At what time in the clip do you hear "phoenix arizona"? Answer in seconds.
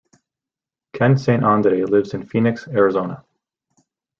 2.25-3.23